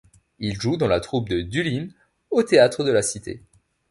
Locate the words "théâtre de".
2.41-2.89